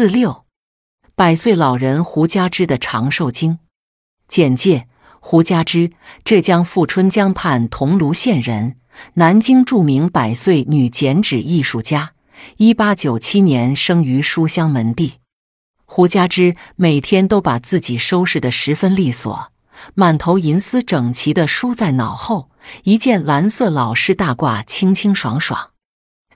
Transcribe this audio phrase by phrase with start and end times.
[0.00, 0.46] 四六，
[1.14, 3.58] 百岁老人胡家之的长寿经
[4.26, 4.88] 简介：
[5.20, 5.90] 胡家之，
[6.24, 8.78] 浙江富春江畔桐庐县人，
[9.16, 12.12] 南京著名百岁女剪纸艺术家。
[12.56, 15.16] 一八九七年生于书香门第。
[15.84, 19.52] 胡家之每天都把自己收拾得十分利索，
[19.92, 22.48] 满头银丝整齐地梳在脑后，
[22.84, 25.69] 一件蓝色老式大褂，清清爽爽。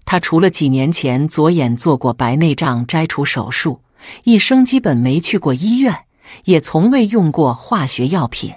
[0.04, 3.80] 他除了几年前左眼做过白内障摘除手术，
[4.24, 6.06] 一生基本没去过医院，
[6.44, 8.54] 也从未用过化学药品。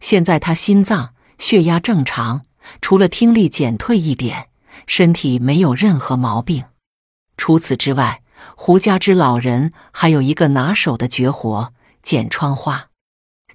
[0.00, 2.42] 现在他心脏、血压正常，
[2.80, 4.48] 除了听力减退一点，
[4.86, 6.64] 身体没有任何毛病。
[7.36, 8.22] 除此之外，
[8.56, 12.88] 胡家之老人还有一个拿手的绝活——剪窗花。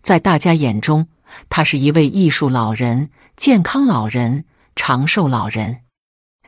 [0.01, 1.07] 在大家眼中，
[1.49, 5.81] 他是一位艺术老人、健康老人、长寿老人。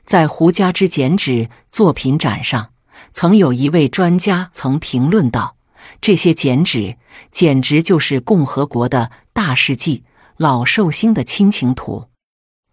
[0.05, 2.71] 在胡家之剪纸作品展上，
[3.13, 5.55] 曾有一位专家曾评论道
[6.01, 6.97] ：“这些剪纸
[7.31, 10.03] 简直就是共和国的大事记、
[10.37, 12.05] 老寿星的亲情图。”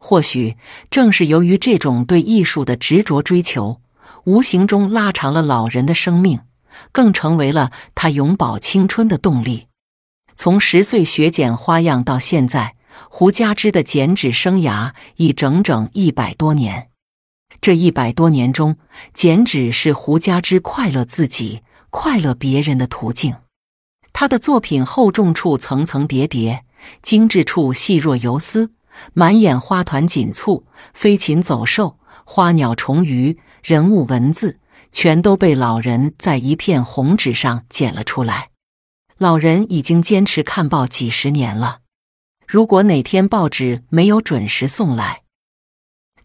[0.00, 0.56] 或许
[0.90, 3.80] 正是由于这种对艺术的执着追求，
[4.24, 6.40] 无形中拉长了老人的生命，
[6.92, 9.66] 更成为了他永葆青春的动力。
[10.36, 12.76] 从十岁学剪花样到现在，
[13.10, 16.90] 胡家之的剪纸生涯已整整一百多年。
[17.60, 18.76] 这一百多年中，
[19.12, 23.36] 剪纸是胡家之快乐自己、快乐别人的途径。
[24.12, 26.64] 他的作品厚重处层层叠叠，
[27.02, 28.72] 精致处细若游丝，
[29.12, 34.58] 满眼花团锦簇、飞禽走兽、花鸟虫鱼、人物文字，
[34.90, 38.50] 全都被老人在一片红纸上剪了出来。
[39.18, 41.80] 老人已经坚持看报几十年了，
[42.46, 45.22] 如果哪天报纸没有准时送来，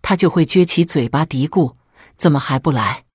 [0.03, 1.73] 他就会撅起嘴巴嘀咕
[2.15, 3.05] ：“怎么还不来？”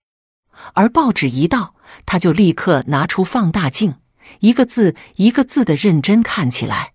[0.75, 3.94] 而报纸一到，他就立刻拿出放大镜，
[4.41, 6.94] 一个字一个字的认真看起来。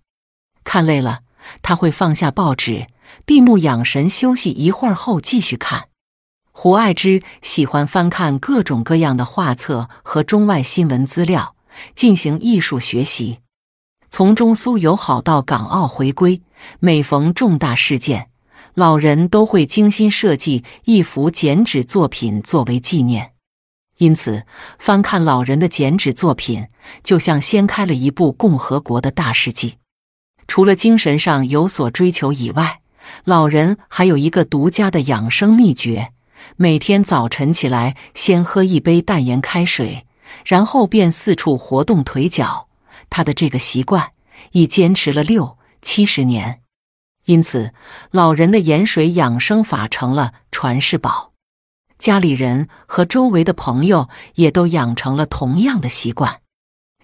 [0.65, 1.21] 看累了，
[1.61, 2.87] 他会放下报纸，
[3.25, 5.87] 闭目养神休息一会儿后继续看。
[6.51, 11.55] 胡爱之喜欢翻看各种各样的画册和中外新闻资料，
[11.95, 13.39] 进行艺术学习。
[14.09, 16.41] 从中苏友好到港澳回归，
[16.79, 18.29] 每逢重大事件。
[18.75, 23.33] 老人都会精心设计一幅剪纸作品作为纪念，
[23.97, 24.45] 因此
[24.79, 26.67] 翻看老人的剪纸作品，
[27.03, 29.75] 就像掀开了一部共和国的大事记。
[30.47, 32.81] 除了精神上有所追求以外，
[33.25, 36.11] 老人还有一个独家的养生秘诀：
[36.57, 40.07] 每天早晨起来，先喝一杯淡盐开水，
[40.45, 42.69] 然后便四处活动腿脚。
[43.11, 44.13] 他的这个习惯
[44.53, 46.62] 已坚持了六七十年。
[47.25, 47.73] 因此，
[48.11, 51.31] 老人的盐水养生法成了传世宝，
[51.97, 56.41] 家里人和周围的朋友也都养成了同样的习惯。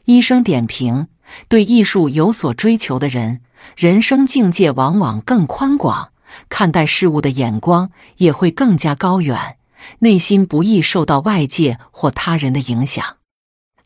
[0.05, 1.07] 医生点评：
[1.47, 3.41] 对艺术有所追求的人，
[3.77, 6.11] 人生境界往往更宽广，
[6.49, 9.57] 看待事物的眼光也会更加高远，
[9.99, 13.17] 内心不易受到外界或他人的影响。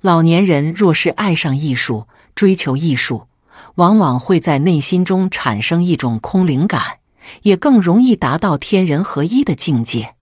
[0.02, 3.28] 老年人若是爱上艺术，追求艺术。
[3.76, 7.00] 往往会在内心中产生一种空灵感，
[7.44, 10.16] 也更容易达到天人合一的境界，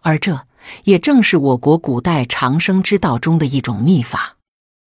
[0.00, 0.46] 而这
[0.84, 4.36] 也正是我国古代长生之道中的一种秘法。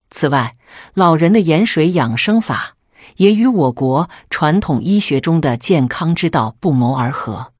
[0.09, 0.55] 此外，
[0.93, 2.75] 老人的盐水养生法
[3.17, 7.53] 也与我国传统医学中的健康之道不谋而合。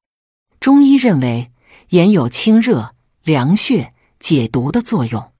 [0.60, 1.50] 中医认为，
[1.90, 5.32] 盐有清热、凉血、解毒的作用。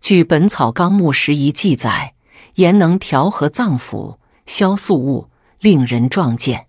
[0.00, 2.11] 据《本草纲目拾遗》记载。
[2.54, 5.30] 盐能调和脏腑、消宿物，
[5.60, 6.66] 令人壮健。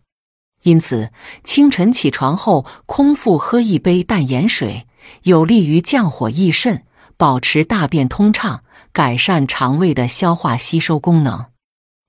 [0.63, 1.11] 因此，
[1.43, 4.87] 清晨起床后空腹喝一杯淡盐水，
[5.23, 6.85] 有利于降火益肾，
[7.17, 8.63] 保持大便通畅，
[8.93, 11.47] 改善肠胃的消化吸收功能。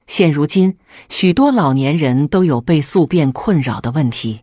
[0.07, 4.43] 现如今，许多老年人都有被宿便困扰的问题，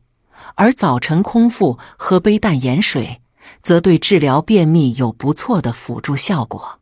[0.56, 3.22] 而早晨空腹喝杯淡盐水，
[3.62, 6.80] 则对治疗便秘有不错的辅助效果。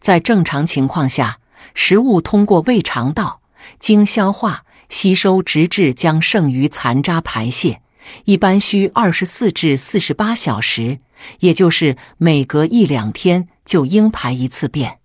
[0.00, 1.38] 在正常情况下，
[1.74, 3.40] 食物通过胃肠道
[3.78, 7.80] 经消化吸收，直至将剩余残渣排泄，
[8.24, 11.00] 一般需二十四至四十八小时，
[11.40, 15.00] 也就是每隔一两天就应排一次便。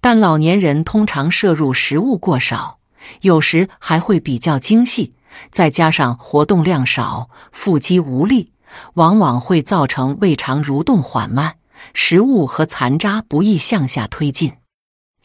[0.00, 2.78] 但老年人通常摄入食物过少，
[3.22, 5.14] 有时还会比较精细，
[5.50, 8.52] 再加上活动量少、腹肌无力，
[8.94, 11.56] 往往会造成胃肠蠕动缓慢，
[11.94, 14.52] 食物和残渣不易向下推进。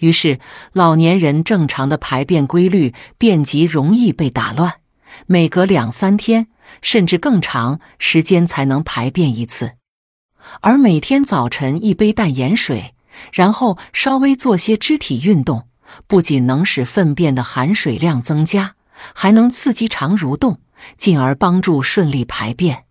[0.01, 0.39] 于是，
[0.74, 4.74] 老年人正常的排便规律便极容易被打乱，
[5.27, 6.48] 每隔两三天
[6.81, 9.74] 甚至更长时间才能排便一次。
[10.62, 12.95] 而每天早晨一杯淡盐水，
[13.31, 15.68] 然后稍微做些肢体运动，
[16.07, 18.74] 不仅能使粪便的含水量增加，
[19.13, 20.59] 还能刺激肠蠕动，
[20.98, 22.86] 进而帮助顺利排便。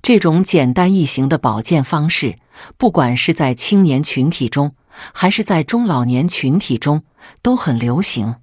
[0.00, 2.36] 这种简单易行的保健方式，
[2.78, 4.74] 不管是在青年群体中，
[5.12, 7.02] 还是在中老年群体中，
[7.42, 8.36] 都很流行。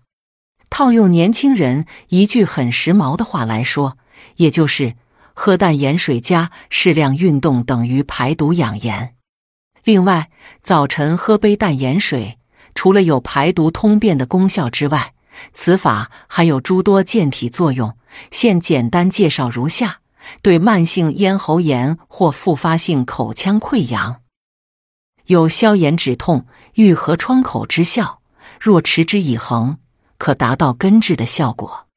[0.70, 3.98] 套用年轻人一句很时髦的话来说，
[4.38, 4.96] 也就是
[5.34, 9.16] 喝淡盐水加适量运动等于排毒养颜。
[9.84, 10.30] 另外，
[10.62, 12.40] 早晨喝杯淡盐水，
[12.74, 15.14] 除了有排毒通便的功效之外，
[15.54, 17.96] 此法还有诸多健体作用。
[18.32, 20.00] 现简单介绍如下。
[20.42, 24.22] 对慢性咽喉炎或复发性口腔溃疡，
[25.28, 26.46] 有消炎止痛、
[26.76, 28.20] 愈合创口之效。
[28.60, 29.78] 若持之以恒，
[30.18, 31.88] 可达到根治的效果。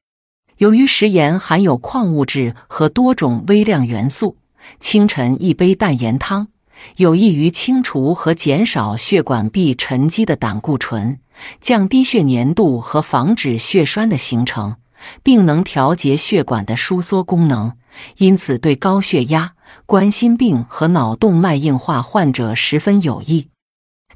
[0.57, 4.37] 由于食盐含有矿物质和多种微量元素，
[4.79, 6.49] 清晨一杯淡盐汤
[6.97, 11.19] 有益于清除和减少血管壁沉积的胆固醇，
[11.61, 14.75] 降低血粘度和防止血栓的形成。
[15.23, 17.71] 并能调节血管的收缩功能，
[18.17, 19.53] 因此对高血压、
[19.85, 23.49] 冠心病和脑动脉硬化患者十分有益。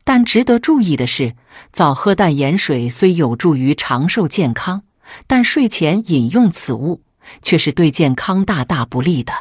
[0.04, 1.36] 但值得注意的是，
[1.72, 4.84] 早喝淡盐水虽有助于长寿健康，
[5.28, 7.02] 但睡前饮用此物
[7.42, 9.32] 却是对健康大大不利的。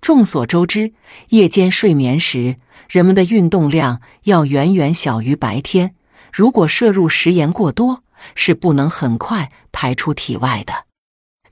[0.00, 0.92] 众所周知，
[1.30, 2.56] 夜间睡眠时，
[2.88, 5.94] 人们的运动量要远远小于白天，
[6.32, 8.02] 如果摄入食盐过多。
[8.34, 10.72] 是不能很快排出体外的。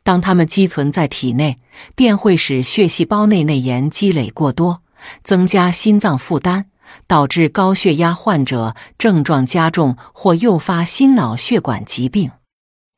[0.05, 1.59] 当它们积存在体内，
[1.97, 4.83] 便会使血细胞内内盐积累过多，
[5.25, 6.67] 增加心脏负担，
[7.07, 12.31] 导致高血压患者症状加重或诱发心脑血管疾病。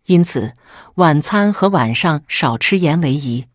[0.07, 0.57] 因此，
[0.97, 3.47] 晚餐和晚上少吃盐为宜，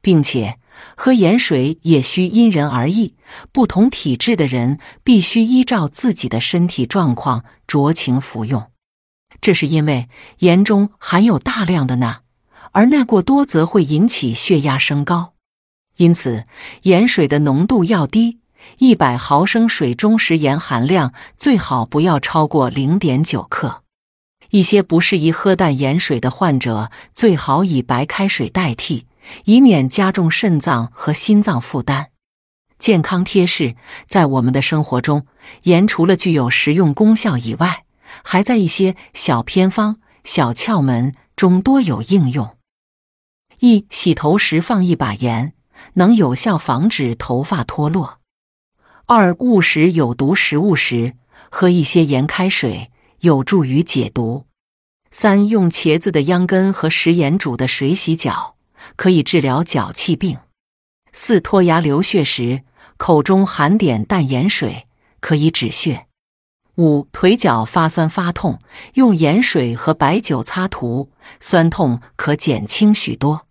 [0.00, 0.58] 并且
[0.94, 3.14] 喝盐水也需因人而异，
[3.52, 8.70] 不同体质的人必须依照自己的身体状况酌情服用。
[9.40, 10.08] 这是因为
[10.38, 12.22] 盐中含有大量的钠，
[12.76, 15.32] 而钠过多则会引起血压升高。
[15.96, 16.44] 因此，
[16.82, 18.40] 盐水的浓度要低，
[18.76, 23.82] 一百毫升水中食盐含量最好不要超过零点九克。
[24.50, 29.06] 一些不适宜喝淡盐水的患者，最好以白开水代替，
[29.46, 32.08] 以免加重肾脏和心脏负担。
[32.78, 33.74] 健康贴士：
[34.06, 35.26] 在我们的生活中，
[35.62, 37.84] 盐除了具有食用功效以外，
[38.22, 42.54] 还在一些小偏方、小窍门中多有应用。
[43.60, 45.54] 一、洗头时放一把盐，
[45.94, 48.18] 能有效防止头发脱落。
[49.06, 51.14] 二、误食有毒食物时，
[51.50, 54.46] 喝一些盐开水，有助于解毒。
[55.10, 58.56] 三、用茄子的秧根和食盐煮的水洗脚，
[58.96, 60.38] 可以治疗脚气病。
[61.12, 62.62] 四、脱牙流血时，
[62.98, 64.86] 口中含点淡盐水，
[65.20, 66.06] 可以止血。
[66.74, 68.58] 五腿脚发酸发痛，
[68.94, 71.10] 用盐水和白酒擦涂，
[71.40, 73.45] 酸痛可减轻许多。